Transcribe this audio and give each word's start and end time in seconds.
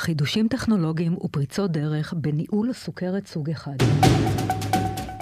חידושים 0.00 0.48
טכנולוגיים 0.48 1.16
ופריצות 1.16 1.72
דרך 1.72 2.14
בניהול 2.16 2.72
סוכרת 2.72 3.26
סוג 3.26 3.50
אחד. 3.50 3.76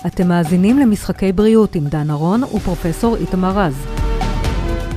אתם 0.07 0.29
מאזינים 0.29 0.79
למשחקי 0.79 1.33
בריאות 1.33 1.75
עם 1.75 1.89
דן 1.89 2.11
ארון 2.11 2.45
ופרופסור 2.45 3.17
איתמר 3.17 3.59
רז. 3.59 3.87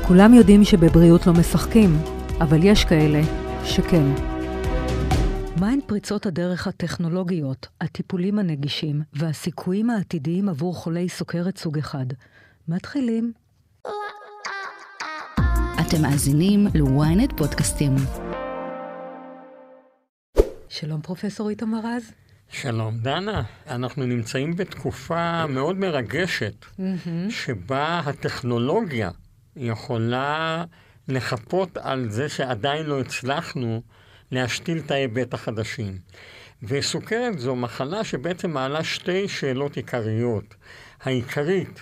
כולם 0.07 0.33
יודעים 0.33 0.63
שבבריאות 0.63 1.27
לא 1.27 1.33
משחקים, 1.33 1.97
אבל 2.41 2.63
יש 2.63 2.85
כאלה 2.85 3.21
שכן. 3.63 4.05
מהן 5.59 5.79
פריצות 5.85 6.25
הדרך 6.25 6.67
הטכנולוגיות, 6.67 7.67
הטיפולים 7.81 8.39
הנגישים 8.39 9.01
והסיכויים 9.13 9.89
העתידיים 9.89 10.49
עבור 10.49 10.75
חולי 10.75 11.09
סוכרת 11.09 11.57
סוג 11.57 11.77
אחד? 11.77 12.05
מתחילים. 12.67 13.31
אתם 15.79 16.01
מאזינים 16.01 16.67
ל-ynet 16.67 17.37
פודקאסטים. 17.37 17.95
שלום 20.73 21.01
פרופסור 21.01 21.49
איתמר 21.49 21.79
רז. 21.83 22.11
שלום 22.49 22.97
דנה, 22.97 23.43
אנחנו 23.67 24.05
נמצאים 24.05 24.55
בתקופה 24.55 25.47
מאוד 25.47 25.77
מרגשת, 25.77 26.65
שבה 27.29 28.01
הטכנולוגיה 28.05 29.09
יכולה 29.55 30.65
לחפות 31.07 31.77
על 31.77 32.09
זה 32.09 32.29
שעדיין 32.29 32.85
לא 32.85 32.99
הצלחנו 32.99 33.81
להשתיל 34.31 34.77
את 34.77 34.91
ההיבט 34.91 35.33
החדשים. 35.33 35.97
וסוכרת 36.63 37.39
זו 37.39 37.55
מחלה 37.55 38.03
שבעצם 38.03 38.51
מעלה 38.51 38.83
שתי 38.83 39.27
שאלות 39.27 39.77
עיקריות. 39.77 40.55
העיקרית, 41.01 41.79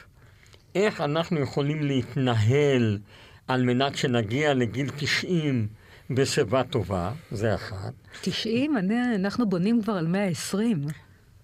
איך 0.76 1.02
אנחנו 1.02 1.40
יכולים 1.40 1.84
להתנהל 1.84 3.00
על 3.48 3.64
מנת 3.64 3.96
שנגיע 3.96 4.54
לגיל 4.54 4.90
90 4.98 5.68
בשיבה 6.10 6.64
טובה, 6.64 7.12
זה 7.32 7.56
אחת. 7.56 7.94
90? 8.22 8.78
אני, 8.78 9.16
אנחנו 9.16 9.50
בונים 9.50 9.82
כבר 9.82 9.94
על 9.94 10.08
120. 10.08 10.82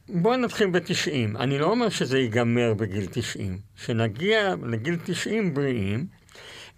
בואי 0.10 0.38
נתחיל 0.38 0.70
ב-90. 0.70 1.40
אני 1.40 1.60
לא 1.60 1.66
אומר 1.66 1.90
שזה 1.90 2.20
ייגמר 2.20 2.74
בגיל 2.74 3.06
90. 3.12 3.60
שנגיע 3.76 4.56
לגיל 4.64 4.98
90 5.04 5.54
בריאים. 5.54 6.08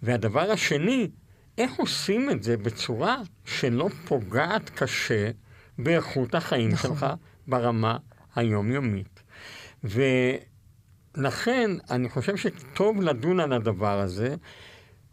והדבר 0.02 0.50
השני, 0.50 1.08
איך 1.58 1.72
עושים 1.74 2.30
את 2.30 2.42
זה 2.42 2.56
בצורה 2.56 3.16
שלא 3.44 3.88
פוגעת 4.04 4.70
קשה 4.70 5.30
באיכות 5.78 6.34
החיים 6.34 6.68
נכון. 6.68 6.90
שלך 6.90 7.06
ברמה 7.46 7.96
היומיומית. 8.36 9.22
ולכן 9.84 11.70
אני 11.90 12.08
חושב 12.08 12.36
שטוב 12.36 13.02
לדון 13.02 13.40
על 13.40 13.52
הדבר 13.52 14.00
הזה. 14.00 14.36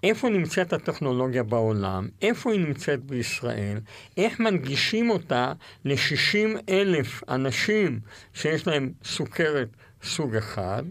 איפה 0.05 0.29
נמצאת 0.29 0.73
הטכנולוגיה 0.73 1.43
בעולם, 1.43 2.07
איפה 2.21 2.51
היא 2.51 2.59
נמצאת 2.59 3.03
בישראל, 3.03 3.77
איך 4.17 4.39
מנגישים 4.39 5.09
אותה 5.09 5.53
ל-60 5.85 6.59
אלף 6.69 7.23
אנשים 7.29 7.99
שיש 8.33 8.67
להם 8.67 8.91
סוכרת 9.03 9.67
סוג 10.03 10.35
אחד, 10.35 10.83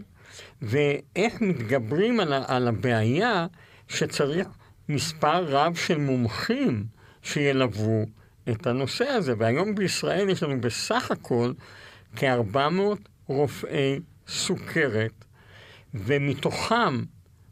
ואיך 0.61 1.41
מתגברים 1.41 2.19
על, 2.19 2.33
על 2.47 2.67
הבעיה 2.67 3.47
שצריך 3.87 4.47
מספר 4.89 5.45
רב 5.45 5.75
של 5.75 5.97
מומחים 5.97 6.85
שילוו 7.23 8.05
את 8.49 8.67
הנושא 8.67 9.05
הזה. 9.05 9.33
והיום 9.37 9.75
בישראל 9.75 10.29
יש 10.29 10.43
לנו 10.43 10.61
בסך 10.61 11.11
הכל 11.11 11.53
כ-400 12.15 12.57
רופאי 13.27 13.99
סוכרת, 14.27 15.25
ומתוכם 15.93 17.03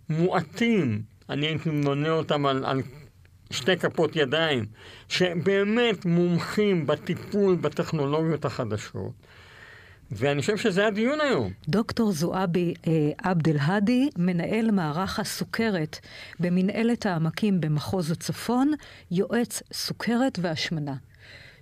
מועטים, 0.10 1.02
אני 1.30 1.46
הייתי 1.46 1.70
מונה 1.70 2.10
אותם 2.10 2.46
על, 2.46 2.66
על 2.66 2.82
שתי 3.52 3.78
כפות 3.78 4.16
ידיים, 4.16 4.66
שבאמת 5.10 6.06
מומחים 6.06 6.88
בטיפול 6.88 7.56
בטכנולוגיות 7.56 8.46
החדשות. 8.46 9.12
ואני 10.12 10.42
חושב 10.42 10.58
שזה 10.58 10.88
הדיון 10.88 11.22
היום. 11.22 11.52
דוקטור 11.68 12.12
זועבי 12.12 12.74
אה, 12.88 12.92
עבד 13.18 13.48
אל-האדי, 13.48 14.10
מנהל 14.18 14.72
מערך 14.72 15.20
הסוכרת 15.20 16.00
במנהלת 16.40 17.06
העמקים 17.06 17.62
במחוז 17.62 18.12
הצפון, 18.12 18.74
יועץ 19.12 19.62
סוכרת 19.74 20.40
והשמנה. 20.42 20.96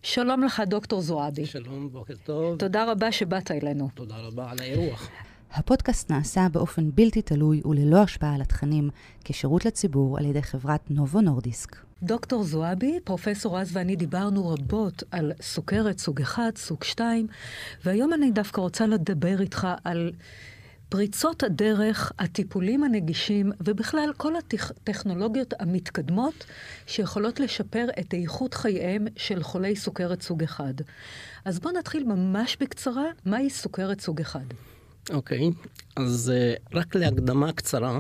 שלום 0.04 0.44
לך, 0.44 0.62
דוקטור 0.68 1.02
זועבי. 1.02 1.46
שלום, 1.46 1.90
בוקר 1.92 2.14
טוב. 2.24 2.58
תודה 2.58 2.92
רבה 2.92 3.12
שבאת 3.12 3.52
אלינו. 3.52 3.90
תודה 3.94 4.16
רבה 4.18 4.52
על 4.52 4.58
האירוח. 4.60 5.10
הפודקאסט 5.54 6.12
נעשה 6.12 6.48
באופן 6.52 6.90
בלתי 6.94 7.22
תלוי 7.22 7.62
וללא 7.66 7.98
השפעה 7.98 8.36
על 8.36 8.42
התכנים, 8.42 8.90
כשירות 9.24 9.66
לציבור 9.66 10.18
על 10.18 10.26
ידי 10.26 10.42
חברת 10.42 10.92
נובו 10.92 11.22
נורדיסק. 11.22 11.76
דוקטור 12.04 12.44
זועבי, 12.44 13.00
פרופסור 13.04 13.60
רז 13.60 13.70
ואני 13.74 13.96
דיברנו 13.96 14.50
רבות 14.50 15.04
על 15.12 15.32
סוכרת 15.42 16.00
סוג 16.00 16.22
1, 16.22 16.58
סוג 16.58 16.84
2, 16.84 17.28
והיום 17.86 18.14
אני 18.14 18.32
דווקא 18.32 18.62
רוצה 18.62 18.88
לדבר 18.88 19.42
איתך 19.42 19.68
על 19.84 20.12
פריצות 20.90 21.44
הדרך, 21.44 22.12
הטיפולים 22.20 22.84
הנגישים, 22.84 23.52
ובכלל 23.60 24.10
כל 24.18 24.34
הטכנולוגיות 24.36 25.54
המתקדמות 25.60 26.46
שיכולות 26.86 27.40
לשפר 27.40 27.86
את 28.00 28.14
איכות 28.14 28.54
חייהם 28.54 29.08
של 29.16 29.44
חולי 29.44 29.76
סוכרת 29.76 30.22
סוג 30.22 30.44
1. 30.44 30.66
אז 31.46 31.60
בואו 31.60 31.74
נתחיל 31.74 32.04
ממש 32.04 32.58
בקצרה, 32.60 33.06
מהי 33.26 33.50
סוכרת 33.50 34.02
סוג 34.02 34.22
1? 34.22 34.42
אוקיי, 35.10 35.50
okay. 35.50 35.70
אז 35.96 36.34
uh, 36.36 36.78
רק 36.78 36.96
להקדמה 36.96 37.54
קצרה, 37.54 38.00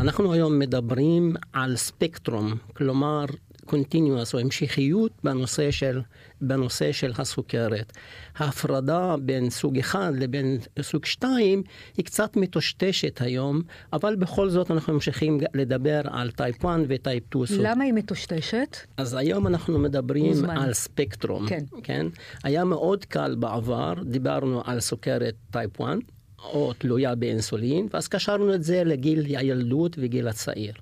אנחנו 0.00 0.32
היום 0.32 0.58
מדברים 0.58 1.36
על 1.52 1.76
ספקטרום, 1.76 2.54
כלומר 2.72 3.24
continuous 3.64 4.34
או 4.34 4.38
המשכיות 4.38 5.12
בנושא 5.24 5.70
של, 5.70 6.00
בנושא 6.40 6.92
של 6.92 7.12
הסוכרת. 7.18 7.92
ההפרדה 8.36 9.16
בין 9.22 9.50
סוג 9.50 9.78
אחד 9.78 10.12
לבין 10.18 10.58
סוג 10.80 11.04
שתיים 11.04 11.62
היא 11.96 12.04
קצת 12.04 12.36
מטושטשת 12.36 13.20
היום, 13.20 13.62
אבל 13.92 14.16
בכל 14.16 14.50
זאת 14.50 14.70
אנחנו 14.70 14.92
ממשיכים 14.92 15.40
לדבר 15.54 16.00
על 16.04 16.30
type 16.30 16.64
1 16.66 16.80
ו 16.88 16.95
type 16.95 17.24
2. 17.44 17.60
למה 17.62 17.84
היא 17.84 17.92
מטושטשת? 17.92 18.76
אז 18.96 19.14
היום 19.14 19.46
אנחנו 19.46 19.78
מדברים 19.78 20.26
מוזמן. 20.26 20.56
על 20.56 20.72
ספקטרום. 20.72 21.46
כן. 21.48 21.64
כן. 21.82 22.06
היה 22.42 22.64
מאוד 22.64 23.04
קל 23.04 23.34
בעבר, 23.34 23.94
דיברנו 24.04 24.62
על 24.64 24.80
סוכרת 24.80 25.34
type 25.50 25.80
1. 25.80 25.96
או 26.38 26.72
תלויה 26.72 27.14
באינסולין, 27.14 27.88
ואז 27.92 28.08
קשרנו 28.08 28.54
את 28.54 28.64
זה 28.64 28.84
לגיל 28.84 29.36
הילדות 29.36 29.96
וגיל 29.98 30.28
הצעיר. 30.28 30.74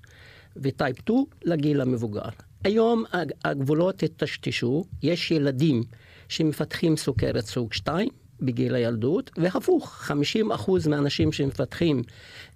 ו 0.56 0.65
type 0.65 0.98
2 0.98 1.24
לגיל 1.44 1.80
המבוגר. 1.80 2.28
היום 2.64 3.04
הגבולות 3.44 4.02
היטשטשו, 4.02 4.84
יש 5.02 5.30
ילדים 5.30 5.82
שמפתחים 6.28 6.96
סוכרת 6.96 7.44
סוג 7.46 7.72
2 7.72 8.08
בגיל 8.40 8.74
הילדות, 8.74 9.30
והפוך, 9.36 10.10
50% 10.10 10.88
מהאנשים 10.88 11.32
שמפתחים 11.32 12.02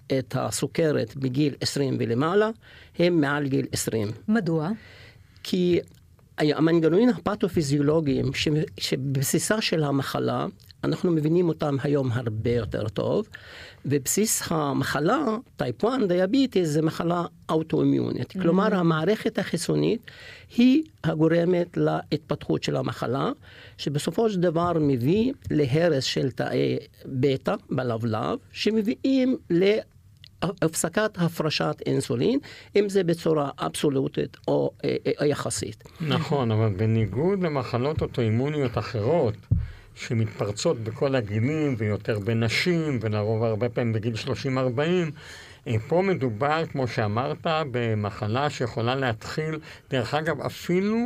את 0.06 0.36
הסוכרת 0.38 1.16
בגיל 1.16 1.54
20 1.60 1.96
ולמעלה, 1.98 2.50
הם 2.98 3.20
מעל 3.20 3.48
גיל 3.48 3.66
20. 3.72 4.08
מדוע? 4.28 4.70
כי 5.42 5.80
המנגנונים 6.38 7.08
הפתופיזיולוגיים 7.08 8.26
שבבסיסה 8.78 9.60
של 9.60 9.84
המחלה 9.84 10.47
אנחנו 10.86 11.12
מבינים 11.12 11.48
אותם 11.48 11.76
היום 11.82 12.12
הרבה 12.12 12.50
יותר 12.50 12.88
טוב, 12.88 13.28
ובסיס 13.84 14.42
המחלה, 14.50 15.36
type 15.56 15.84
1 15.84 15.98
diabetes, 16.09 16.69
זה 16.69 16.82
מחלה 16.82 17.25
אוטואימיונית. 17.48 18.30
Mm-hmm. 18.30 18.42
כלומר, 18.42 18.75
המערכת 18.75 19.38
החיסונית 19.38 20.00
היא 20.56 20.82
הגורמת 21.04 21.76
להתפתחות 21.76 22.62
של 22.62 22.76
המחלה, 22.76 23.32
שבסופו 23.78 24.30
של 24.30 24.41
דבר 24.41 24.72
מביא 24.80 25.32
להרס 25.50 26.04
של 26.04 26.30
תאי 26.30 26.78
בטא 27.06 27.54
בלבלב, 27.70 28.38
שמביאים 28.52 29.36
ל... 29.50 29.78
הפסקת 30.42 31.10
הפרשת 31.19 31.76
אינסולין, 31.86 32.38
אם 32.76 32.88
זה 32.88 33.04
בצורה 33.04 33.50
אבסולוטית 33.58 34.36
או 34.48 34.70
אה, 34.84 34.97
אה, 35.20 35.26
יחסית. 35.26 35.84
נכון, 36.00 36.50
אבל 36.50 36.69
בניגוד 36.69 37.42
למחלות 37.42 38.02
אוטואימוניות 38.02 38.78
אחרות, 38.78 39.34
שמתפרצות 39.94 40.78
בכל 40.78 41.14
הגילים 41.14 41.75
ויותר 41.78 42.19
בנשים, 42.19 42.99
ולרוב 43.02 43.43
הרבה 43.43 43.69
פעמים 43.69 43.93
בגיל 43.93 44.14
30-40. 44.14 44.28
אה, 45.66 45.75
פה 45.88 46.02
מדובר, 46.02 46.66
כמו 46.66 46.88
שאמרת, 46.88 47.46
במחלה 47.70 48.50
שיכולה 48.50 48.94
להתחיל, 48.94 49.58
דרך 49.90 50.14
אגב, 50.14 50.40
אפילו 50.40 50.99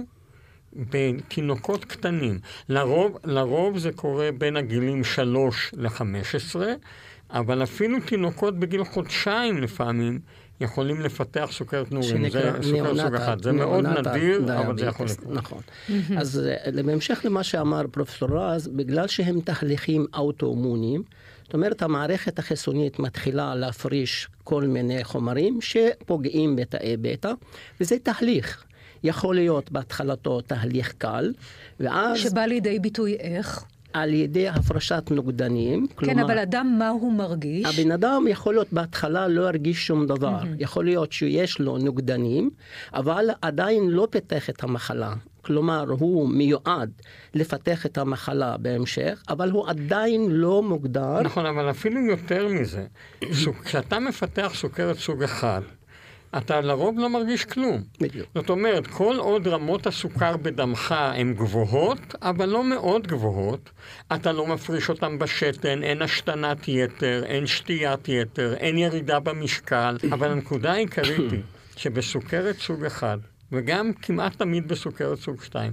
בתינוקות 0.73 1.85
קטנים. 1.85 2.39
לרוב, 2.69 3.19
לרוב 3.25 3.79
זה 3.79 3.93
קורה 3.93 4.31
בין 4.39 4.57
הגילים 4.57 5.05
3 5.05 5.71
ל-15, 5.77 6.61
אבל 7.33 7.63
אפילו 7.63 7.99
תינוקות 8.07 8.59
בגיל 8.59 8.85
חודשיים 8.85 9.59
לפעמים 9.63 10.19
יכולים 10.61 11.01
לפתח 11.01 11.49
סוכרת 11.53 11.93
נעורים, 11.93 12.31
זה 12.31 12.53
סוכרת 12.63 12.97
סוג 12.97 13.15
אחד. 13.15 13.43
זה 13.43 13.53
מאוד 13.53 13.87
נדיר, 13.87 14.59
אבל 14.59 14.79
זה 14.79 14.87
יכול 14.87 15.07
לקרות. 15.07 15.33
נכון. 15.33 15.61
אז 16.19 16.43
אה, 16.67 16.83
בהמשך 16.83 17.21
למה 17.25 17.43
שאמר 17.43 17.83
פרופסור 17.91 18.29
רז, 18.39 18.69
בגלל 18.69 19.07
שהם 19.07 19.41
תהליכים 19.41 20.07
אוטואומוניים, 20.15 21.03
זאת 21.45 21.55
אומרת, 21.55 21.83
המערכת 21.83 22.39
החיסונית 22.39 22.99
מתחילה 22.99 23.55
להפריש 23.55 24.29
כל 24.45 24.65
מיני 24.65 25.05
חומרים 25.05 25.59
שפוגעים 25.61 26.57
בתאי 26.57 26.97
בטא, 26.97 27.33
וזה 27.81 27.97
תהליך. 28.03 28.65
יכול 29.05 29.35
להיות 29.35 29.73
בהתחלתו 29.73 30.41
תהליך 30.41 30.93
קל, 30.99 31.33
ואז 31.81 32.19
שבא 32.19 32.41
לידי 32.41 32.79
ביטוי 32.79 33.15
איך? 33.15 33.65
על 33.93 34.15
ידי 34.15 34.49
הפרשת 34.49 35.03
נוגדנים. 35.11 35.87
כן, 35.87 35.95
כלומר, 35.95 36.25
אבל 36.25 36.39
אדם, 36.39 36.77
מה 36.79 36.89
הוא 36.89 37.13
מרגיש? 37.13 37.81
הבן 37.81 37.91
אדם 37.91 38.25
יכול 38.29 38.55
להיות 38.55 38.73
בהתחלה 38.73 39.29
לא 39.29 39.49
ירגיש 39.49 39.87
שום 39.87 40.07
דבר. 40.07 40.39
יכול 40.59 40.85
להיות 40.85 41.13
שיש 41.13 41.59
לו 41.59 41.79
נוגדנים, 41.79 42.51
אבל 42.95 43.31
עדיין 43.43 43.91
לא 43.91 44.09
פיתח 44.11 44.51
את 44.51 44.65
המחלה. 44.65 45.15
כלומר, 45.43 45.85
הוא 45.99 46.29
מיועד 46.29 46.91
לפתח 47.35 47.87
את 47.87 47.99
המחלה 47.99 48.57
בהמשך, 48.57 49.23
אבל 49.29 49.51
הוא 49.51 49.69
עדיין 49.69 50.31
לא 50.31 50.63
מוגדר. 50.63 51.23
נכון, 51.23 51.47
אבל 51.47 51.71
אפילו 51.71 52.01
יותר 52.01 52.49
מזה, 52.49 52.87
כשאתה 53.65 53.99
מפתח 53.99 54.53
סוכרת 54.55 54.97
סוג 54.97 55.23
אחד, 55.23 55.61
אתה 56.39 56.61
לרוב 56.61 56.99
לא 56.99 57.11
מרגיש 57.11 57.45
כלום. 57.45 57.83
בדיוק. 58.01 58.27
זאת 58.35 58.51
אומרת, 58.51 58.87
כל 58.87 59.17
עוד 59.19 59.49
רמות 59.49 59.87
הסוכר 59.87 60.37
בדמך 60.37 60.95
הן 60.99 61.35
גבוהות, 61.35 62.15
אבל 62.23 62.49
לא 62.49 62.65
מאוד 62.65 63.07
גבוהות, 63.07 63.71
אתה 64.15 64.33
לא 64.33 64.47
מפריש 64.47 64.89
אותן 64.89 65.19
בשתן, 65.19 65.83
אין 65.83 66.03
השתנת 66.03 66.69
יתר, 66.69 67.23
אין 67.27 67.47
שתיית 67.47 68.09
יתר, 68.09 68.55
אין 68.55 68.79
ירידה 68.79 69.21
במשקל, 69.21 69.97
אבל 70.13 70.31
הנקודה 70.31 70.73
העיקרית 70.73 71.33
היא 71.33 71.43
שבסוכרת 71.77 72.59
סוג 72.59 72.85
אחד, 72.85 73.19
וגם 73.53 73.93
כמעט 73.93 74.37
תמיד 74.37 74.69
בסוכרת 74.69 75.19
סוג 75.19 75.43
2, 75.43 75.73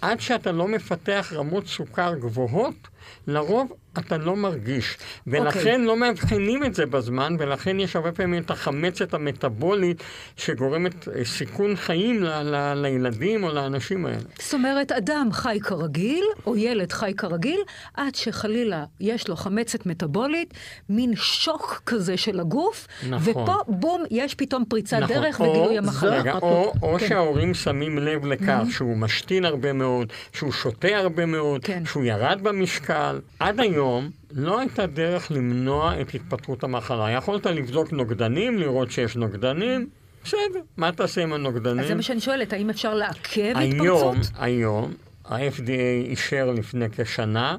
עד 0.00 0.20
שאתה 0.20 0.52
לא 0.52 0.68
מפתח 0.68 1.32
רמות 1.36 1.66
סוכר 1.66 2.14
גבוהות, 2.14 2.88
לרוב 3.26 3.72
אתה 3.98 4.16
לא 4.16 4.36
מרגיש. 4.36 4.96
ולכן 5.26 5.80
לא 5.80 5.96
מאבחנים 5.96 6.64
את 6.64 6.74
זה 6.74 6.86
בזמן, 6.86 7.36
ולכן 7.38 7.80
יש 7.80 7.96
הרבה 7.96 8.12
פעמים 8.12 8.42
את 8.42 8.50
החמצת 8.50 9.14
המטבולית 9.14 10.02
שגורמת 10.36 11.08
אה, 11.08 11.24
סיכון 11.24 11.76
חיים 11.76 12.22
ל- 12.22 12.42
ל- 12.42 12.74
לילדים 12.82 13.44
או 13.44 13.48
לאנשים 13.52 14.06
האלה. 14.06 14.18
זאת 14.40 14.54
אומרת, 14.54 14.92
אדם 14.92 15.28
חי 15.32 15.58
כרגיל, 15.62 16.24
או 16.46 16.56
ילד 16.56 16.92
חי 16.92 17.12
כרגיל, 17.16 17.60
עד 17.94 18.14
שחלילה 18.14 18.84
יש 19.00 19.28
לו 19.28 19.36
חמצת 19.36 19.86
מטבולית, 19.86 20.54
מין 20.88 21.12
שוק 21.16 21.82
כזה 21.86 22.16
של 22.16 22.40
הגוף, 22.40 22.86
נכון. 23.10 23.42
ופה 23.42 23.54
בום, 23.68 24.02
יש 24.10 24.34
פתאום 24.34 24.64
פריצת 24.68 24.96
נכון, 24.96 25.16
דרך 25.16 25.40
או- 25.40 25.50
וגילוי 25.50 25.78
המחלה. 25.78 26.18
רגע, 26.20 26.34
או, 26.42 26.72
או 26.82 26.96
כן. 26.98 27.08
שההורים 27.08 27.54
שמים 27.54 27.98
לב 27.98 28.26
לכך 28.26 28.62
שהוא 28.70 28.96
משתין 28.96 29.44
הרבה 29.44 29.72
מאוד, 29.72 30.12
שהוא 30.32 30.52
שותה 30.52 30.88
הרבה 30.96 31.26
מאוד, 31.26 31.64
כן. 31.64 31.82
שהוא 31.84 32.04
ירד 32.04 32.38
במשקל. 32.42 33.18
עד 33.40 33.60
היום 33.60 33.87
לא 34.30 34.60
הייתה 34.60 34.86
דרך 34.86 35.32
למנוע 35.32 36.00
את 36.00 36.14
התפתחות 36.14 36.64
המחלה. 36.64 37.10
יכולת 37.10 37.46
לבדוק 37.46 37.92
נוגדנים, 37.92 38.58
לראות 38.58 38.90
שיש 38.90 39.16
נוגדנים, 39.16 39.88
בסדר, 40.24 40.60
מה 40.76 40.92
תעשה 40.92 41.22
עם 41.22 41.32
הנוגדנים? 41.32 41.80
אז 41.80 41.88
זה 41.88 41.94
מה 41.94 42.02
שאני 42.02 42.20
שואלת, 42.20 42.52
האם 42.52 42.70
אפשר 42.70 42.94
לעכב 42.94 43.52
היום, 43.56 44.16
התפרצות? 44.16 44.32
היום, 44.38 44.92
ה-FDA 45.24 46.04
אישר 46.04 46.50
לפני 46.50 46.86
כשנה 46.96 47.56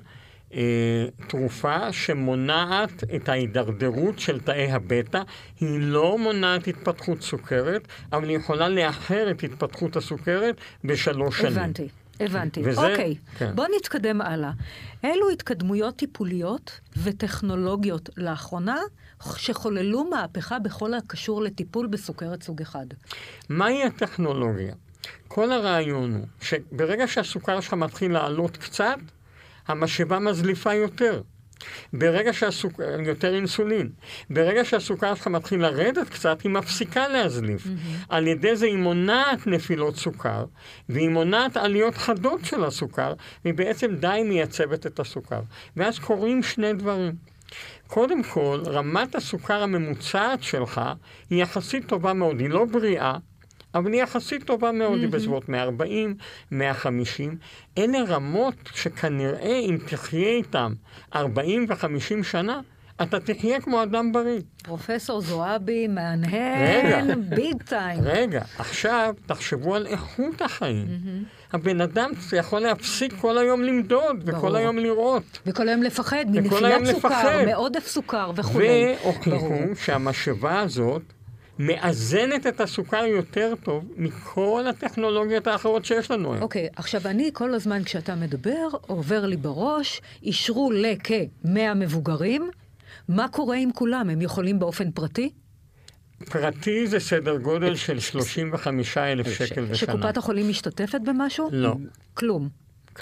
אה, 0.53 1.05
תרופה 1.27 1.93
שמונעת 1.93 3.03
את 3.15 3.29
ההידרדרות 3.29 4.19
של 4.19 4.39
תאי 4.39 4.71
הבטא. 4.71 5.21
היא 5.59 5.79
לא 5.79 6.17
מונעת 6.17 6.67
התפתחות 6.67 7.21
סוכרת, 7.21 7.87
אבל 8.13 8.29
היא 8.29 8.37
יכולה 8.37 8.69
לאחר 8.69 9.31
את 9.31 9.43
התפתחות 9.43 9.95
הסוכרת 9.95 10.55
בשלוש 10.83 11.41
שנים. 11.41 11.57
הבנתי. 11.57 11.87
הבנתי. 12.19 12.61
וזה- 12.65 12.81
אוקיי, 12.91 13.15
כן. 13.37 13.55
בוא 13.55 13.65
נתקדם 13.77 14.21
הלאה. 14.21 14.51
אילו 15.03 15.29
התקדמויות 15.29 15.95
טיפוליות 15.95 16.79
וטכנולוגיות 17.03 18.09
לאחרונה 18.17 18.77
שחוללו 19.37 20.03
מהפכה 20.09 20.59
בכל 20.59 20.93
הקשור 20.93 21.41
לטיפול 21.41 21.87
בסוכרת 21.87 22.43
סוג 22.43 22.61
אחד? 22.61 22.85
מהי 23.49 23.83
הטכנולוגיה? 23.83 24.73
כל 25.27 25.51
הרעיון 25.51 26.13
הוא 26.15 26.25
שברגע 26.41 27.07
שהסוכר 27.07 27.59
שלך 27.61 27.73
מתחיל 27.73 28.11
לעלות 28.11 28.57
קצת, 28.57 28.97
המשאבה 29.67 30.19
מזליפה 30.19 30.73
יותר. 30.73 31.21
ברגע 31.93 32.33
שהסוכר, 32.33 32.99
יותר 33.05 33.35
אינסולין. 33.35 33.89
ברגע 34.29 34.65
שהסוכר 34.65 35.15
שלך 35.15 35.27
מתחיל 35.27 35.61
לרדת 35.61 36.09
קצת, 36.09 36.41
היא 36.41 36.51
מפסיקה 36.51 37.07
להזליף. 37.07 37.67
על 38.09 38.27
ידי 38.27 38.55
זה 38.55 38.65
היא 38.65 38.77
מונעת 38.77 39.47
נפילות 39.47 39.95
סוכר, 39.95 40.45
והיא 40.89 41.09
מונעת 41.09 41.57
עליות 41.57 41.95
חדות 41.95 42.45
של 42.45 42.63
הסוכר, 42.63 43.13
והיא 43.45 43.53
בעצם 43.53 43.95
די 43.95 44.21
מייצבת 44.25 44.85
את 44.85 44.99
הסוכר. 44.99 45.41
ואז 45.77 45.99
קורים 45.99 46.43
שני 46.43 46.73
דברים. 46.73 47.15
קודם 47.87 48.23
כל, 48.23 48.61
רמת 48.65 49.15
הסוכר 49.15 49.63
הממוצעת 49.63 50.43
שלך 50.43 50.81
היא 51.29 51.43
יחסית 51.43 51.87
טובה 51.87 52.13
מאוד, 52.13 52.39
היא 52.39 52.49
לא 52.49 52.65
בריאה, 52.65 53.17
אבל 53.75 53.93
היא 53.93 54.03
יחסית 54.03 54.43
טובה 54.43 54.71
מאוד, 54.71 54.99
היא 54.99 55.09
בסביבות 55.09 55.49
140, 55.49 56.15
150. 56.51 57.37
אלה 57.77 57.99
רמות 58.07 58.55
שכנראה 58.73 59.59
אם 59.59 59.77
תחיה 59.87 60.29
איתם 60.29 60.73
40 61.15 61.65
ו-50 61.69 62.23
שנה, 62.23 62.59
אתה 63.01 63.19
תחיה 63.19 63.61
כמו 63.61 63.83
אדם 63.83 64.11
בריא. 64.11 64.41
פרופסור 64.63 65.21
זועבי. 65.21 65.87
מהנהן 65.87 67.29
ביג 67.29 67.63
טיים. 67.63 67.99
רגע, 68.03 68.41
עכשיו 68.57 69.15
תחשבו 69.25 69.75
על 69.75 69.87
איכות 69.87 70.41
החיים. 70.41 70.87
הבן 71.53 71.81
אדם 71.81 72.11
יכול 72.37 72.59
להפסיק 72.59 73.13
כל 73.21 73.37
היום 73.37 73.63
למדוד, 73.63 74.23
וכל. 74.25 74.55
היום 74.55 74.77
לראות. 74.77 75.39
וכל 75.45 75.69
היום 75.69 75.83
לפחד 75.83 76.25
מנפילת 76.27 76.85
סוכר, 76.85 76.97
לפחד. 76.97 77.43
מעודף 77.45 77.87
סוכר 77.87 78.31
וכולי. 78.35 78.95
והוכיחו 79.03 79.55
שהמשאבה 79.83 80.59
הזאת 80.59 81.01
מאזנת 81.59 82.47
את 82.47 82.61
הסוכר 82.61 83.05
יותר 83.05 83.53
טוב 83.63 83.91
מכל 83.97 84.65
הטכנולוגיות 84.69 85.47
האחרות 85.47 85.85
שיש 85.85 86.11
לנו 86.11 86.33
היום. 86.33 86.43
אוקיי, 86.43 86.67
עכשיו 86.75 87.01
אני 87.05 87.29
כל 87.33 87.53
הזמן 87.53 87.83
כשאתה 87.83 88.15
מדבר, 88.15 88.67
עובר 88.81 89.25
לי 89.25 89.37
בראש, 89.37 90.01
אישרו 90.23 90.71
לכ-100 90.71 91.47
מבוגרים, 91.75 92.49
מה 93.09 93.27
קורה 93.27 93.57
עם 93.57 93.71
כולם? 93.71 94.09
הם 94.09 94.21
יכולים 94.21 94.59
באופן 94.59 94.91
פרטי? 94.91 95.29
פרטי 96.25 96.87
זה 96.87 96.99
סדר 96.99 97.37
גודל 97.37 97.75
של 97.75 97.99
35 97.99 98.97
אלף 98.97 99.31
שקל 99.31 99.65
בשנה. 99.65 99.75
שקופת 99.75 100.17
החולים 100.17 100.49
משתתפת 100.49 101.01
במשהו? 101.05 101.49
לא, 101.51 101.75
כלום. 102.13 102.49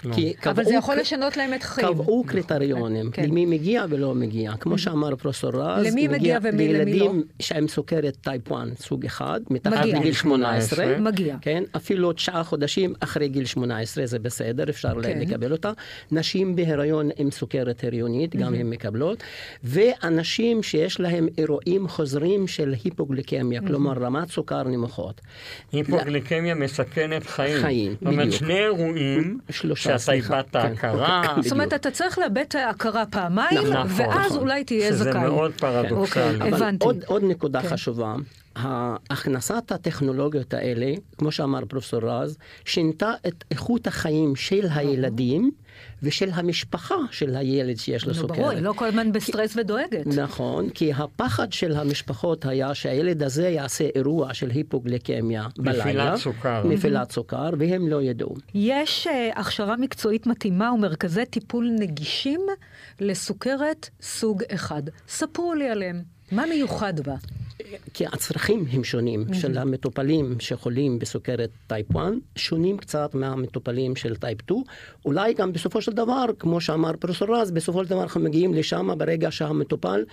כלום. 0.01 0.13
כי 0.15 0.33
אבל 0.45 0.55
זה 0.55 0.69
קבעו 0.69 0.73
יכול 0.79 0.95
קר- 0.95 1.01
לשנות 1.01 1.37
להם 1.37 1.53
את 1.53 1.61
החיים. 1.63 1.87
קבעו 1.87 2.23
קריטריונים, 2.27 3.11
כן. 3.11 3.25
למי 3.25 3.45
מגיע 3.45 3.85
ולא 3.89 4.15
מגיע. 4.15 4.51
כמו 4.59 4.77
שאמר 4.77 5.15
פרופסור 5.15 5.51
רז, 5.53 5.85
למי 5.87 6.07
מגיע 6.07 6.39
ומי- 6.41 6.51
למי 6.51 6.73
לילדים 6.73 7.15
לא? 7.17 7.23
שהם 7.39 7.67
סוכרת 7.67 8.17
type 8.21 8.51
1, 8.51 8.55
סוג 8.79 9.05
1, 9.05 9.41
מתחת 9.49 9.79
מגיע. 9.79 9.99
לגיל 9.99 10.13
18, 10.13 10.97
מגיע. 10.99 11.35
כן, 11.41 11.63
אפילו 11.75 12.13
תשעה 12.13 12.43
חודשים 12.43 12.93
אחרי 12.99 13.27
גיל 13.29 13.45
18 13.45 14.05
זה 14.05 14.19
בסדר, 14.19 14.69
אפשר 14.69 14.93
כן. 15.03 15.19
לקבל 15.19 15.51
אותה. 15.51 15.71
נשים 16.11 16.55
בהיריון 16.55 17.09
עם 17.17 17.31
סוכרת 17.31 17.83
הריונית, 17.83 18.35
גם 18.35 18.53
הן 18.53 18.69
מקבלות. 18.69 19.23
ואנשים 19.63 20.63
שיש 20.63 20.99
להם 20.99 21.27
אירועים 21.37 21.87
חוזרים 21.87 22.47
של 22.47 22.75
היפוגליקמיה, 22.83 23.61
כלומר 23.67 23.93
רמת 23.93 24.29
סוכר 24.31 24.63
נמוכות. 24.63 25.21
היפוגליקמיה 25.71 26.55
מסכנת 26.55 27.25
חיים. 27.25 27.61
חיים, 27.61 27.91
זאת 27.91 28.01
אומרת, 28.01 28.17
בדיוק. 28.27 28.33
שני 28.39 28.59
אירועים 28.59 29.39
שלושה, 29.49 29.86
שאתה. 29.97 30.11
איבדת 30.11 30.51
כן. 30.51 30.59
הכרה, 30.59 31.21
בדיוק. 31.31 31.43
זאת 31.43 31.51
אומרת, 31.51 31.73
אתה 31.73 31.91
צריך 31.91 32.19
לאבד 32.19 32.37
את 32.37 32.55
ההכרה 32.55 33.05
פעמיים, 33.05 33.57
נכון, 33.73 33.87
ואז 33.95 34.25
נכון. 34.31 34.37
אולי 34.37 34.63
תהיה 34.63 34.87
שזה 34.87 35.03
זכאי. 35.03 35.21
מאוד 35.21 35.51
פרדוקסלי. 35.57 36.23
אוקיי, 36.23 36.35
אבל 36.49 36.53
הבנתי. 36.53 36.85
עוד, 36.85 37.03
עוד 37.05 37.23
נקודה 37.23 37.61
כן. 37.61 37.67
חשובה, 37.69 38.15
הכנסת 39.09 39.71
הטכנולוגיות 39.71 40.53
האלה, 40.53 40.93
כמו 41.17 41.31
שאמר 41.31 41.65
פרופסור 41.65 41.99
רז, 42.03 42.37
שינתה 42.65 43.13
את 43.27 43.43
איכות 43.51 43.87
החיים 43.87 44.35
של 44.35 44.65
הילדים 44.69 45.51
ושל 46.03 46.29
המשפחה 46.33 46.95
של 47.11 47.35
הילד 47.35 47.77
שיש 47.77 48.05
לו 48.05 48.13
נו, 48.13 48.19
סוכרת. 48.19 48.37
ברור, 48.37 48.49
היא 48.49 48.61
לא 48.61 48.73
כל 48.73 48.85
הזמן 48.85 49.11
בסטרס 49.11 49.55
ודואגת. 49.55 50.07
נכון, 50.07 50.69
כי 50.69 50.93
הפחד 50.93 51.53
של 51.53 51.75
המשפחות 51.75 52.45
היה 52.45 52.75
שהילד 52.75 53.23
הזה 53.23 53.49
יעשה 53.49 53.87
אירוע 53.95 54.33
של 54.33 54.49
היפוגליקמיה 54.49 55.47
בלילה. 55.57 56.17
סוכר. 56.17 56.67
נפילת 56.67 57.11
סוכר, 57.11 57.49
והם 57.59 57.87
לא 57.87 58.01
ידעו. 58.01 58.35
יש 58.53 59.07
אה, 59.07 59.29
הכשרה 59.35 59.77
מקצועית 59.77 60.27
מתאימה 60.27 60.71
ומרכזי 60.73 61.25
טיפול 61.25 61.69
נגישים 61.79 62.41
לסוכרת 62.99 63.89
סוג 64.01 64.43
אחד. 64.51 64.83
ספרו 65.07 65.53
לי 65.53 65.69
עליהם. 65.69 66.01
מה 66.31 66.45
מיוחד 66.45 66.99
בה? 66.99 67.15
כי 67.93 68.05
הצרכים 68.05 68.65
הם 68.71 68.83
שונים 68.83 69.25
של 69.33 69.57
המטופלים 69.57 70.35
שחולים 70.39 70.99
בסוכרת 70.99 71.49
type 71.67 71.97
1, 71.97 72.03
שונים 72.35 72.77
קצת 72.77 73.15
מהמטופלים 73.15 73.95
של 73.95 74.15
type 74.15 74.41
2. 74.41 74.63
אולי 75.05 75.33
גם 75.33 75.53
בסופו 75.53 75.81
של 75.81 75.91
דבר, 75.91 76.25
כמו 76.39 76.61
שאמר 76.61 76.91
פרופסור 76.99 77.37
רז, 77.37 77.51
בסופו 77.51 77.83
של 77.83 77.89
דבר 77.89 78.03
אנחנו 78.03 78.21
מגיעים 78.21 78.53
לשם 78.53 78.89
ברגע 78.97 79.31
שהמטופל 79.31 80.03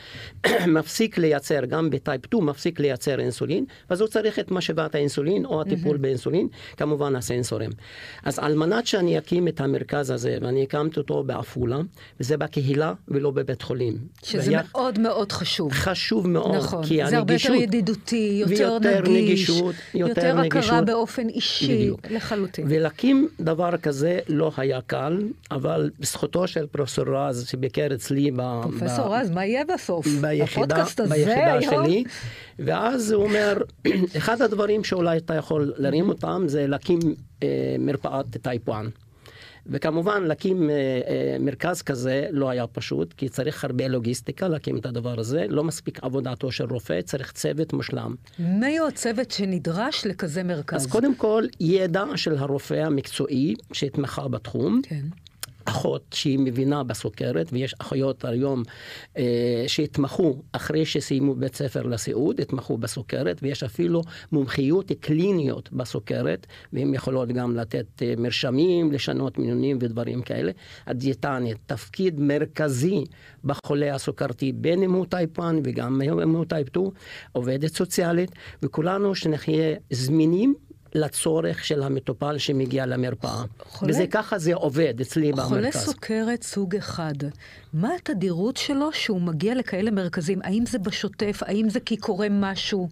מפסיק 0.77 1.19
לייצר, 1.19 1.65
גם 1.65 1.91
ב 1.91 1.98
type 1.98 2.27
2 2.27 2.47
מפסיק 2.47 2.81
לייצר 2.81 3.21
אינסולין, 3.21 3.65
אז 3.89 4.01
הוא 4.01 4.09
צריך 4.09 4.39
את 4.39 4.51
משאבת 4.51 4.95
האינסולין 4.95 5.45
או 5.45 5.61
הטיפול 5.61 5.97
באינסולין, 5.97 6.49
כמובן 6.77 7.17
הסנסורים. 7.17 7.71
אז 8.25 8.39
על 8.39 8.55
מנת 8.55 8.87
שאני 8.87 9.19
אקים 9.19 9.49
את 9.49 9.61
המרכז 9.61 10.11
הזה, 10.11 10.39
ואני 10.41 10.63
הקמתי 10.63 11.01
אותו 11.01 11.25
בעפולה, 11.25 11.79
וזה 12.21 12.37
בקהילה 12.37 12.93
ולא 13.09 13.31
בבית 13.31 13.63
חולים. 13.63 13.99
שזה 14.23 14.51
והיה 14.51 14.63
מאוד 14.73 14.99
מאוד 14.99 15.33
חשוב. 15.33 15.73
חשוב 15.73 16.29
מאוד, 16.29 16.55
נכון, 16.55 16.85
כי 16.85 17.07
זה 17.07 17.19
הרבה 17.19 17.39
יותר 17.45 17.55
יותר 17.55 17.77
ידידותי, 17.77 18.43
יותר 18.47 18.79
נגיש, 19.01 19.23
נגישות, 19.23 19.75
יותר 19.95 20.09
יותר 20.09 20.39
הכרה 20.39 20.43
נגישות. 20.43 20.85
באופן 20.87 21.29
אישי, 21.29 21.75
בדיוק. 21.75 22.01
לחלוטין. 22.11 22.67
ולהקים 22.69 23.29
דבר 23.41 23.77
כזה 23.77 24.19
לא 24.29 24.53
היה 24.57 24.81
קל, 24.81 25.19
אבל 25.51 25.91
בזכותו 26.01 26.47
של 26.47 26.67
פרופסור 26.67 27.05
רז 27.17 27.47
שביקר 27.49 27.95
אצלי 27.95 28.31
ב... 28.31 28.61
פרופסור 28.63 29.09
ב- 29.09 29.13
רז, 29.13 29.31
מה 29.31 29.45
יהיה 29.47 29.65
בסוף? 29.75 30.07
ביחידה, 30.21 30.85
ביחידה? 31.09 31.63
שלי, 31.63 32.05
ואז 32.59 33.13
הוא 33.13 33.25
אומר, 33.25 33.59
אחד 34.17 34.43
הדברים 34.43 34.85
שאולי 34.85 35.17
אתה 35.17 35.35
יכול 35.35 35.73
להרים 35.77 36.09
אותם 36.09 36.45
זה 36.47 36.67
להקים 36.67 36.99
אה, 37.43 37.49
מרפאת 37.79 38.27
type 38.43 38.71
1. 38.71 38.85
וכמובן 39.67 40.23
להקים 40.23 40.71
אה, 40.71 40.75
אה, 40.75 41.37
מרכז 41.41 41.83
כזה 41.83 42.27
לא 42.31 42.51
היה 42.51 42.67
פשוט, 42.67 43.13
כי 43.13 43.29
צריך 43.29 43.65
הרבה 43.65 43.89
לוגיסטיקה 43.89 44.49
להקים 44.49 44.77
את 44.77 44.87
הדבר 44.87 45.21
הזה, 45.21 45.47
לא 45.49 45.65
מספיק 45.65 46.05
עבודתו 46.05 46.53
של 46.53 46.65
רופא, 46.65 47.01
צריך 47.01 47.33
צוות 47.33 47.73
מושלם. 47.73 48.15
מי 48.39 48.79
הוא 48.79 48.89
הצוות 48.89 49.31
שנדרש 49.31 50.07
לכזה 50.07 50.43
מרכז? 50.43 50.77
אז 50.77 50.87
קודם 50.87 51.15
כל, 51.15 51.45
ידע 51.61 52.05
של 52.17 52.37
הרופא 52.39 52.75
המקצועי 52.75 53.55
שהתמחה 53.73 54.29
בתחום. 54.29 54.81
כן. 54.83 55.05
אחות 55.65 56.03
שהיא 56.15 56.39
מבינה 56.39 56.85
בסוכרת, 56.85 57.49
ויש 57.53 57.75
אחיות 57.79 58.25
היום 58.25 58.63
אה, 59.17 59.65
שהתמחו 59.67 60.43
אחרי 60.53 60.87
שסיימו 60.87 61.35
בית 61.35 61.57
ספר 61.57 61.83
לסיעוד, 61.83 62.41
התמחו 62.41 62.79
בסוכרת, 62.79 63.41
ויש 63.43 63.63
אפילו 63.63 64.03
מומחיות 64.33 64.93
קליניות 65.01 65.73
בסוכרת, 65.73 66.47
והן 66.73 66.95
יכולות 66.95 67.29
גם 67.29 67.57
לתת 67.57 68.03
אה, 68.03 68.15
מרשמים, 68.19 68.93
לשנות 68.93 69.39
מינונים 69.39 69.79
ודברים 69.81 70.23
כאלה. 70.23 70.53
הדיאטנית, 70.87 71.57
תפקיד 71.67 72.21
מרכזי 72.21 73.05
בחולה 73.45 73.95
הסוכרתי, 73.95 74.53
בין 74.53 74.83
אם 74.83 74.93
הוא 74.93 75.07
type 75.07 75.41
1 75.41 75.55
וגם 75.65 76.03
אם 76.03 76.35
הוא 76.35 76.45
type 76.45 76.69
2, 76.69 76.87
עובדת 77.33 77.75
סוציאלית, 77.75 78.31
וכולנו 78.63 79.15
שנהיה 79.15 79.75
זמינים. 79.91 80.55
לצורך 80.95 81.65
של 81.65 81.83
המטופל 81.83 82.39
שמגיע 82.39 82.87
למרפאה. 82.87 83.43
חולה- 83.69 83.91
וזה 83.93 84.07
ככה 84.11 84.39
זה 84.39 84.55
עובד 84.55 85.01
אצלי 85.01 85.33
חולה 85.33 85.61
במרכז. 85.61 85.81
סוכרת 85.85 86.43
סוג 86.43 86.77
אחד, 86.77 87.15
מה 87.73 87.89
התדירות 87.95 88.57
שלו 88.57 88.93
שהוא 88.93 89.21
מגיע 89.21 89.55
לכאלה 89.55 89.91
מרכזים? 89.91 90.41
האם 90.45 90.67
זה 90.67 90.79
בשוטף? 90.79 91.41
האם 91.47 91.69
זה 91.69 91.81
כי 91.81 91.97
קורה 91.97 92.27
משהו? 92.31 92.89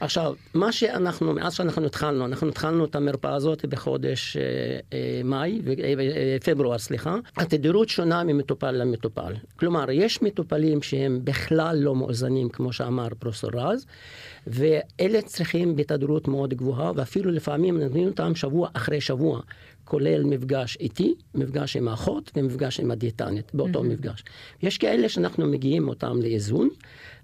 עכשיו, 0.00 0.34
מה 0.54 0.72
שאנחנו, 0.72 1.32
מאז 1.32 1.54
שאנחנו 1.54 1.86
התחלנו, 1.86 2.26
אנחנו 2.26 2.48
התחלנו 2.48 2.84
את 2.84 2.94
המרפאה 2.94 3.34
הזאת 3.34 3.64
בחודש 3.64 4.36
אה, 4.36 4.42
אה, 4.92 5.20
מאי, 5.24 5.62
אה, 5.66 5.94
אה, 5.98 6.36
פברואר, 6.44 6.78
סליחה, 6.78 7.16
התדירות 7.36 7.88
שונה 7.88 8.24
ממטופל 8.24 8.70
למטופל. 8.70 9.32
כלומר, 9.56 9.90
יש 9.90 10.22
מטופלים 10.22 10.82
שהם 10.82 11.20
בכלל 11.24 11.76
לא 11.80 11.94
מאוזנים, 11.94 12.48
כמו 12.48 12.72
שאמר 12.72 13.08
פרופסור 13.18 13.50
רז, 13.54 13.86
ואלה 14.46 15.22
צריכים 15.22 15.76
בתדירות 15.76 16.28
מאוד 16.28 16.54
גבוהה, 16.54 16.92
ואפילו 16.96 17.30
לפעמים 17.30 17.80
נותנים 17.80 18.08
אותם 18.08 18.34
שבוע 18.34 18.68
אחרי 18.72 19.00
שבוע. 19.00 19.40
כולל 19.84 20.24
מפגש 20.24 20.76
איתי, 20.80 21.14
מפגש 21.34 21.76
עם 21.76 21.88
האחות 21.88 22.30
ומפגש 22.36 22.80
עם 22.80 22.90
הדיאטנית 22.90 23.54
באותו 23.54 23.80
mm-hmm. 23.80 23.82
מפגש. 23.82 24.24
יש 24.62 24.78
כאלה 24.78 25.08
שאנחנו 25.08 25.46
מגיעים 25.46 25.88
אותם 25.88 26.22
לאיזון, 26.22 26.68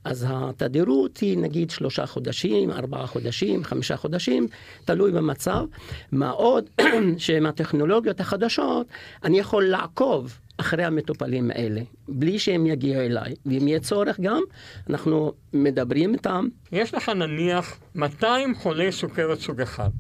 אז 0.05 0.27
התדירות 0.29 1.19
היא 1.19 1.39
נגיד 1.39 1.71
שלושה 1.71 2.07
חודשים, 2.07 2.71
ארבעה 2.71 3.07
חודשים, 3.07 3.65
חמישה 3.65 3.97
חודשים, 3.97 4.49
תלוי 4.85 5.13
במצב. 5.13 5.65
מה 6.13 6.31
עוד 6.31 6.71
שעם 7.19 7.47
הטכנולוגיות 7.47 8.21
החדשות 8.21 8.87
אני 9.25 9.39
יכול 9.39 9.65
לעקוב 9.65 10.39
אחרי 10.57 10.85
המטופלים 10.85 11.51
האלה, 11.51 11.81
בלי 12.09 12.39
שהם 12.39 12.67
יגיעו 12.67 13.01
אליי. 13.01 13.35
ואם 13.47 13.69
יהיה 13.69 13.81
צורך 13.81 14.21
גם, 14.21 14.43
אנחנו 14.91 15.33
מדברים 15.53 16.15
איתם. 16.15 16.49
יש 16.73 16.95
לך 16.95 17.09
נניח 17.09 17.79
200 17.95 18.55
חולי 18.55 18.93
סוכרת 18.93 19.41
סוג 19.41 19.61
אחד. 19.61 19.91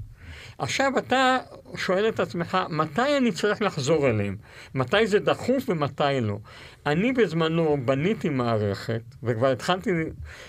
עכשיו 0.58 0.98
אתה 0.98 1.38
שואל 1.76 2.08
את 2.08 2.20
עצמך, 2.20 2.58
מתי 2.70 3.16
אני 3.16 3.32
צריך 3.32 3.62
לחזור 3.62 4.08
אליהם? 4.08 4.36
מתי 4.74 5.06
זה 5.06 5.18
דחוף 5.18 5.68
ומתי 5.68 6.02
לא? 6.20 6.38
אני 6.86 7.12
בזמנו 7.12 7.76
בניתי 7.84 8.28
מערכת, 8.28 9.00
וכבר 9.22 9.52
התחלתי, 9.52 9.90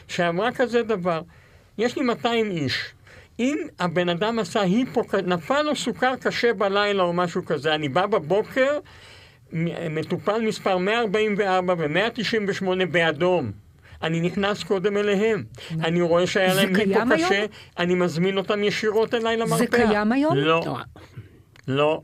שאמרה 0.08 0.51
כזה 0.51 0.84
דבר, 0.84 1.22
יש 1.78 1.96
לי 1.96 2.04
200 2.04 2.51
איש. 2.51 2.94
אם 3.39 3.58
הבן 3.80 4.10
אדם 4.10 4.39
עשה 4.39 4.62
היפו, 4.62 5.01
נפל 5.25 5.62
לו 5.62 5.75
סוכר 5.75 6.16
קשה 6.16 6.54
בלילה 6.54 7.04
או 7.04 7.13
משהו 7.13 7.46
כזה, 7.46 7.75
אני 7.75 7.89
בא 7.89 8.06
בבוקר, 8.06 8.80
מטופל 9.89 10.42
מספר 10.42 10.78
144 10.78 11.74
ו-198 11.78 12.86
באדום. 12.92 13.51
אני 14.03 14.22
נכנס 14.22 14.63
קודם 14.63 14.98
אליהם. 14.98 15.44
אני 15.72 16.01
רואה 16.01 16.27
שהיה 16.27 16.56
זה 16.56 16.63
להם 16.65 16.75
היום? 16.75 17.13
קשה, 17.15 17.46
אני 17.79 17.96
מזמין 17.96 18.38
אותם 18.38 18.63
ישירות 18.63 19.13
אליי 19.13 19.38
למרפאה. 19.38 19.58
זה 19.58 19.68
קיים 19.68 20.12
היום? 20.12 20.36
לא, 20.38 20.77
לא. 21.68 22.01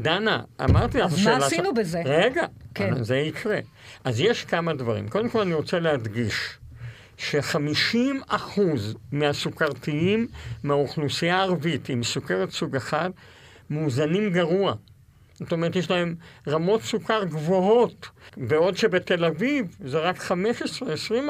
דנה, 0.00 0.40
אמרתי 0.64 0.98
לך 0.98 1.04
אז 1.06 1.12
מה 1.12 1.18
שאלה- 1.18 1.46
עשינו 1.46 1.74
בזה? 1.74 2.02
רגע, 2.04 2.42
כן. 2.74 3.02
זה 3.04 3.16
יקרה. 3.16 3.58
אז 4.04 4.20
יש 4.20 4.44
כמה 4.44 4.74
דברים. 4.74 5.08
קודם 5.08 5.28
כל 5.28 5.40
אני 5.40 5.54
רוצה 5.54 5.78
להדגיש 5.80 6.34
ש-50 7.16 7.96
אחוז 8.26 8.94
מהסוכרתיים 9.12 10.26
מהאוכלוסייה 10.64 11.36
הערבית 11.36 11.88
עם 11.88 12.02
סוכרת 12.02 12.50
סוג 12.50 12.76
אחד 12.76 13.10
מאוזנים 13.70 14.30
גרוע. 14.32 14.74
זאת 15.40 15.52
אומרת, 15.52 15.76
יש 15.76 15.90
להם 15.90 16.14
רמות 16.48 16.82
סוכר 16.82 17.24
גבוהות, 17.24 18.06
בעוד 18.36 18.76
שבתל 18.76 19.24
אביב 19.24 19.76
זה 19.84 19.98
רק 19.98 20.20
15-20 20.20 20.32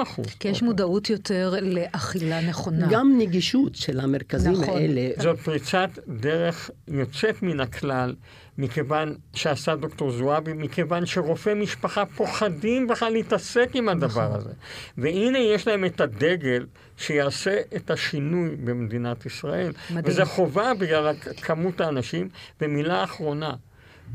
אחוז. 0.02 0.26
כי 0.40 0.48
יש 0.48 0.62
מודעות 0.62 1.10
יותר 1.10 1.54
לאכילה 1.62 2.40
נכונה. 2.40 2.86
גם 2.90 3.14
נגישות 3.18 3.74
של 3.74 4.00
המרכזים 4.00 4.52
נכון. 4.52 4.76
האלה. 4.76 5.10
זאת 5.18 5.38
פריצת 5.38 5.90
דרך 6.08 6.70
יוצאת 6.88 7.42
מן 7.42 7.60
הכלל, 7.60 8.14
מכיוון 8.58 9.14
שעשה 9.34 9.76
דוקטור 9.76 10.10
זועבי, 10.10 10.52
מכיוון 10.52 11.06
שרופאי 11.06 11.54
משפחה 11.54 12.06
פוחדים 12.06 12.86
בכלל 12.86 13.12
להתעסק 13.12 13.70
עם 13.74 13.88
הדבר 13.88 14.06
נכון. 14.28 14.36
הזה. 14.36 14.50
והנה 14.98 15.38
יש 15.38 15.68
להם 15.68 15.84
את 15.84 16.00
הדגל 16.00 16.66
שיעשה 16.96 17.60
את 17.76 17.90
השינוי 17.90 18.56
במדינת 18.64 19.26
ישראל. 19.26 19.72
מדהים. 19.90 20.04
וזה 20.04 20.24
חובה 20.24 20.74
בגלל 20.74 21.14
כמות 21.42 21.80
האנשים. 21.80 22.28
ומילה 22.60 23.04
אחרונה, 23.04 23.54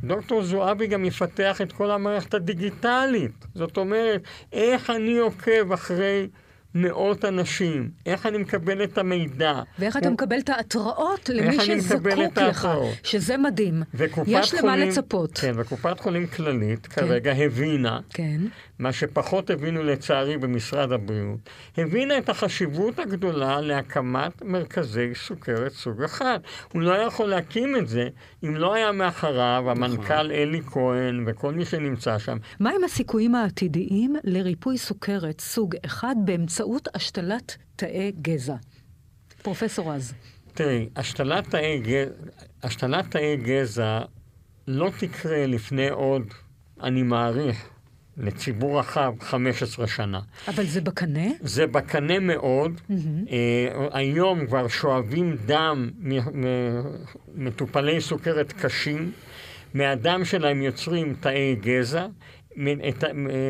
דוקטור 0.03 0.43
זועבי 0.43 0.87
גם 0.87 1.05
יפתח 1.05 1.61
את 1.61 1.71
כל 1.71 1.91
המערכת 1.91 2.33
הדיגיטלית. 2.33 3.45
זאת 3.55 3.77
אומרת, 3.77 4.21
איך 4.53 4.89
אני 4.89 5.17
עוקב 5.17 5.71
אחרי 5.71 6.27
מאות 6.75 7.25
אנשים, 7.25 7.89
איך 8.05 8.25
אני 8.25 8.37
מקבל 8.37 8.83
את 8.83 8.97
המידע. 8.97 9.61
ואיך 9.79 9.97
אתה 9.97 10.07
הוא- 10.07 10.13
מקבל 10.13 10.39
את 10.39 10.49
ההתראות 10.49 11.29
למי 11.29 11.59
שזקוק 11.59 12.07
את 12.33 12.37
לך? 12.37 12.67
שזה 13.03 13.37
מדהים. 13.37 13.83
יש 14.27 14.53
למה 14.53 14.71
חולים, 14.71 14.89
לצפות. 14.89 15.37
כן, 15.37 15.51
וקופת 15.55 15.99
חולים 15.99 16.27
כללית 16.27 16.87
כרגע 16.87 17.31
הבינה, 17.31 17.99
כן. 18.09 18.41
מה 18.79 18.93
שפחות 18.93 19.49
הבינו 19.49 19.83
לצערי 19.83 20.37
במשרד 20.37 20.91
הבריאות, 20.91 21.39
הבינה 21.77 22.17
את 22.17 22.29
החשיבות 22.29 22.99
הגדולה 22.99 23.61
להקמת 23.61 24.41
מרכזי 24.41 25.11
סוכרת 25.15 25.71
סוג 25.71 26.03
אחד. 26.03 26.39
הוא 26.73 26.81
לא 26.81 26.93
יכול 26.93 27.29
להקים 27.29 27.75
את 27.75 27.87
זה 27.87 28.07
אם 28.43 28.55
לא 28.55 28.73
היה 28.73 28.91
מאחריו 28.91 29.63
המנכ"ל 29.67 30.31
אלי 30.31 30.61
כהן 30.61 31.23
וכל 31.27 31.53
מי 31.53 31.65
שנמצא 31.65 32.17
שם. 32.19 32.37
מהם 32.59 32.83
הסיכויים 32.83 33.35
העתידיים 33.35 34.15
לריפוי 34.23 34.77
סוכרת 34.77 35.41
סוג 35.41 35.75
אחד 35.85 36.15
באמצעות 36.25 36.62
השתלת 36.95 37.57
תאי 37.75 38.11
גזע? 38.21 38.55
פרופסור 39.41 39.93
רז. 39.93 40.13
תראי, 40.53 40.89
השתלת 40.95 41.49
תאי, 41.49 41.79
גזע, 41.79 42.11
השתלת 42.63 43.11
תאי 43.11 43.37
גזע 43.37 43.99
לא 44.67 44.91
תקרה 44.99 45.45
לפני 45.47 45.89
עוד, 45.89 46.23
אני 46.83 47.03
מעריך, 47.03 47.69
לציבור 48.17 48.79
רחב, 48.79 49.13
15 49.19 49.87
שנה. 49.87 50.19
אבל 50.47 50.65
זה 50.65 50.81
בקנה? 50.81 51.27
זה 51.41 51.67
בקנה 51.67 52.19
מאוד. 52.19 52.81
אה, 53.29 53.87
היום 53.91 54.47
כבר 54.47 54.67
שואבים 54.67 55.35
דם 55.45 55.89
ממטופלי 57.35 58.01
סוכרת 58.01 58.53
קשים. 58.53 59.11
מהדם 59.73 60.25
שלהם 60.25 60.61
יוצרים 60.61 61.15
תאי 61.19 61.55
גזע. 61.61 62.07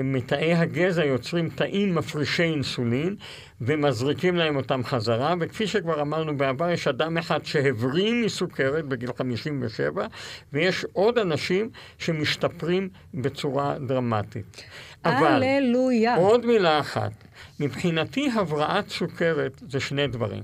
מתאי 0.04 0.54
הגזע 0.54 1.06
יוצרים 1.06 1.50
תאים 1.50 1.96
מפרישי 1.96 2.44
אינסולין 2.44 3.16
ומזריקים 3.62 4.36
להם 4.36 4.56
אותם 4.56 4.84
חזרה, 4.84 5.34
וכפי 5.40 5.68
שכבר 5.68 6.02
אמרנו 6.02 6.38
בעבר, 6.38 6.70
יש 6.70 6.88
אדם 6.88 7.18
אחד 7.18 7.46
שהבריא 7.46 8.26
מסוכרת 8.26 8.86
בגיל 8.86 9.10
57, 9.18 10.08
ויש 10.54 10.86
עוד 10.94 11.18
אנשים 11.18 11.70
שמשתפרים 11.98 12.90
בצורה 13.14 13.76
דרמטית. 13.88 14.64
אבל... 15.06 15.44
הללויה. 15.44 16.16
עוד 16.16 16.46
מילה 16.46 16.80
אחת. 16.80 17.12
מבחינתי 17.60 18.30
הבראת 18.36 18.90
סוכרת 18.90 19.64
זה 19.70 19.80
שני 19.80 20.08
דברים. 20.08 20.44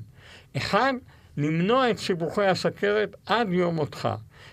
אחד, 0.57 0.93
למנוע 1.37 1.89
את 1.89 1.97
סיבוכי 1.97 2.45
הסכרת 2.45 3.15
עד 3.25 3.47
יום 3.51 3.75
מותך. 3.75 4.09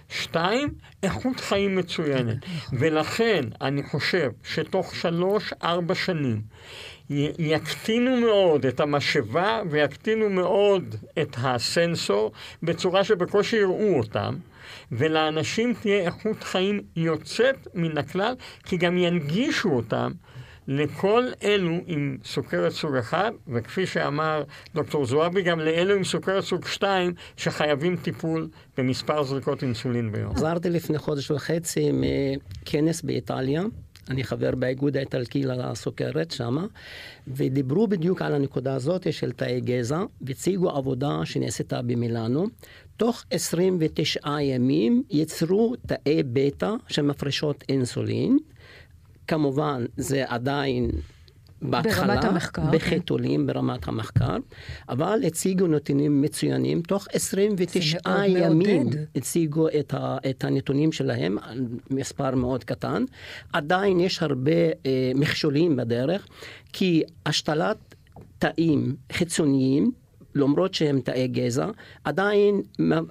שתיים, 0.09 0.69
איכות 1.03 1.41
חיים 1.41 1.77
מצוינת. 1.77 2.37
ולכן 2.73 3.45
אני 3.61 3.83
חושב 3.83 4.31
שתוך 4.45 4.95
שלוש-ארבע 4.95 5.95
שנים, 5.95 6.43
יקטינו 7.39 8.17
מאוד 8.17 8.67
את 8.67 8.81
המשאבה 8.81 9.63
ויקטינו 9.71 10.31
מאוד 10.31 10.95
את 11.23 11.37
הסנסור 11.39 12.33
בצורה 12.63 13.05
שבקושי 13.05 13.57
יראו 13.57 13.99
אותם. 13.99 14.37
ולאנשים 14.93 15.75
תהיה 15.75 16.05
איכות 16.05 16.45
חיים 16.45 16.81
יוצאת 16.97 17.69
מן 17.75 17.99
הכלל, 17.99 18.35
כי 18.65 18.77
גם 18.77 18.99
ינגישו 18.99 19.69
אותם 19.69 20.13
לכל 20.69 21.25
אלו 21.43 21.79
עם 21.87 22.19
סוכרת 22.25 22.73
סוג 22.73 22.97
אחד, 22.97 23.33
וכפי 23.49 23.87
שאמר 23.87 24.43
דוקטור 24.75 25.07
זועבי, 25.07 25.43
גם 25.43 25.61
לאלו 25.61 25.95
עם 25.95 26.05
סוכרת 26.05 26.45
סוג 26.45 26.67
2 26.67 27.15
שחייבים 27.37 27.97
טיפול 27.97 28.49
במספר 28.79 29.23
זריקות 29.23 29.63
אינסולין 29.63 30.13
ביום. 30.13 30.35
חזרתי 30.35 30.71
לפני 30.71 30.99
חודש 30.99 31.31
וחצי 31.31 31.91
מכנס 31.93 33.03
באיטליה. 33.03 33.63
אני 34.11 34.25
חבר 34.25 34.55
באיגוד 34.55 34.97
האיטלקי 34.97 35.43
לסוכרת 35.43 36.31
שמה, 36.31 36.67
ודיברו 37.29 37.87
בדיוק 37.89 38.23
על 38.23 38.35
הנקודה 38.35 38.75
הזאת 38.75 39.13
של 39.13 39.33
תאי 39.33 39.61
גזע, 39.61 40.03
והציגו 40.21 40.71
עבודה 40.71 41.21
שנעשתה 41.25 41.83
במילאנו. 41.83 42.47
תוך 42.97 43.25
29 43.31 44.41
ימים 44.41 45.03
יצרו 45.11 45.75
תאי 45.87 46.23
בטא 46.23 46.71
שמפרישות 46.89 47.65
אינסולין. 47.69 48.39
כמובן, 49.29 49.85
זה 49.97 50.25
עדיין 50.29 50.91
בהתחלה, 51.63 52.07
ברמת 52.07 52.25
המחקר, 52.25 52.63
בחיתולים 52.73 53.41
כן. 53.41 53.47
ברמת 53.47 53.89
המחקר, 53.89 54.37
אבל 54.89 55.21
הציגו 55.27 55.67
נתונים 55.67 56.23
מצוינים, 56.23 56.83
תוך 56.83 57.07
29 57.13 57.99
ימים 58.27 58.83
מעודד. 58.83 59.05
הציגו 59.17 59.69
את, 59.69 59.95
ה, 59.95 60.17
את 60.31 60.45
הנתונים 60.45 60.93
שלהם, 60.93 61.39
מספר 61.91 62.35
מאוד 62.35 62.65
קטן. 62.65 63.05
עדיין 63.53 64.01
יש 64.01 64.23
הרבה 64.23 64.53
אה, 64.87 65.13
מכשולים 65.15 65.77
בדרך, 65.77 66.27
כי 66.73 67.03
השתלת 67.27 67.95
תאים 68.39 68.97
חיצוניים, 69.13 69.91
למרות 70.37 70.75
שהם 70.75 71.01
תאי 71.01 71.29
גזע, 71.29 71.67
עדיין 72.05 72.63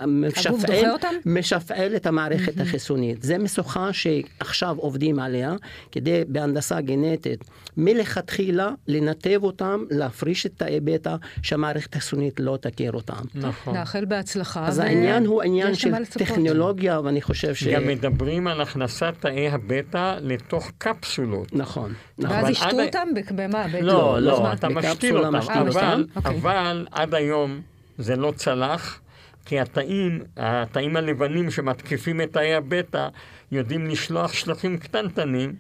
משפעל, 0.08 0.86
משפעל 1.26 1.96
את 1.96 2.06
המערכת 2.06 2.58
mm-hmm. 2.58 2.62
החיסונית. 2.62 3.24
זה 3.24 3.38
משוכה 3.38 3.94
שעכשיו 3.94 4.76
עובדים 4.78 5.20
עליה, 5.20 5.54
כדי 5.92 6.24
בהנדסה 6.28 6.82
גנטית, 6.82 7.44
מלכתחילה 7.78 8.70
לנתב 8.88 9.40
אותם, 9.44 9.84
להפריש 9.90 10.46
את 10.46 10.52
תאי 10.58 10.80
בטא, 10.80 11.16
שהמערכת 11.42 11.96
החיסונית 11.96 12.40
לא 12.40 12.58
תכיר 12.62 12.92
אותם. 12.92 13.24
נכון. 13.36 13.74
נאחל 13.74 14.06
בהצלחה. 14.06 14.68
אז 14.68 14.80
ו... 14.80 14.82
העניין 14.82 15.26
הוא 15.26 15.42
עניין 15.42 15.76
של 15.76 16.06
טכנולוגיה, 16.06 17.02
ואני 17.02 17.22
חושב 17.22 17.56
ש... 17.56 17.68
גם 17.68 17.88
מדברים 17.88 18.48
על 18.48 18.62
הכנסת 18.62 19.14
תאי 19.20 19.50
הבטא 19.50 20.18
לתוך 20.22 20.72
קפסולות. 20.78 21.54
נכון. 21.54 21.94
נכון. 22.18 22.36
ואז 22.36 22.50
ישתו 22.50 22.82
אותם? 22.82 23.08
במה? 23.36 23.66
לא, 23.82 24.20
לא, 24.20 24.54
אתה 24.54 24.70
משתיל 24.70 25.18
אותם, 25.18 25.36
אבל 25.36 26.06
אבל 26.46 26.88
עד 26.92 27.15
היום 27.16 27.62
זה 27.98 28.16
לא 28.16 28.34
צלח, 28.36 29.00
כי 29.46 29.60
התאים, 29.60 30.24
התאים 30.38 30.96
הלבנים 30.96 31.52
שמתקיפים 31.52 32.22
את 32.22 32.34
תאי 32.34 32.54
הבטא, 32.54 33.08
יודעים 33.52 33.88
לשלוח 33.88 34.34
שלוחים 34.34 34.78
קטנטנים 34.78 35.56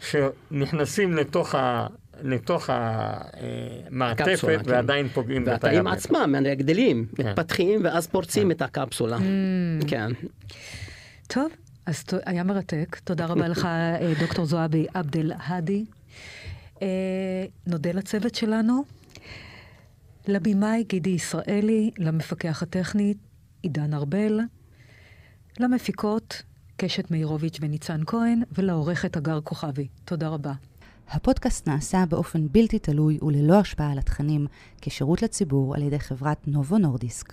שנכנסים 0.00 1.16
לתוך 1.16 1.54
ה... 1.54 1.86
לתוך 2.22 2.70
המעטפת 2.72 4.48
כן. 4.48 4.58
ועדיין 4.64 5.08
פוגעים 5.08 5.42
בתאי 5.42 5.54
הבטא. 5.54 5.66
והתאים 5.66 5.86
עצמם 5.86 6.34
גדלים, 6.56 7.06
כן. 7.16 7.28
מתפתחים 7.28 7.80
ואז 7.84 8.06
פורצים 8.06 8.42
כן. 8.42 8.50
את 8.50 8.62
הקפסולה. 8.62 9.16
Mm. 9.16 9.88
כן. 9.88 10.10
טוב, 11.26 11.52
אז 11.86 12.04
היה 12.26 12.42
מרתק. 12.42 12.96
תודה 13.04 13.26
רבה 13.26 13.48
לך, 13.48 13.64
אה, 13.64 14.12
דוקטור 14.20 14.44
זועבי 14.44 14.86
עבד 14.94 15.16
אל 15.16 15.32
האדי. 15.38 15.84
אה, 16.82 16.86
נודה 17.66 17.92
לצוות 17.92 18.34
שלנו. 18.34 18.97
לבמאי 20.28 20.84
גידי 20.88 21.10
ישראלי, 21.10 21.90
למפקח 21.98 22.62
הטכני 22.62 23.14
עידן 23.62 23.94
ארבל, 23.94 24.40
למפיקות 25.60 26.42
קשת 26.76 27.10
מאירוביץ' 27.10 27.58
וניצן 27.60 28.00
כהן, 28.06 28.42
ולעורכת 28.52 29.16
אגר 29.16 29.40
כוכבי. 29.40 29.88
תודה 30.04 30.28
רבה. 30.28 30.52
הפודקאסט 31.10 31.68
נעשה 31.68 32.04
באופן 32.08 32.46
בלתי 32.52 32.78
תלוי 32.78 33.18
וללא 33.22 33.60
השפעה 33.60 33.92
על 33.92 33.98
התכנים, 33.98 34.46
כשירות 34.80 35.22
לציבור 35.22 35.74
על 35.74 35.82
ידי 35.82 35.98
חברת 35.98 36.48
נובו 36.48 36.78
נורדיסק. 36.78 37.32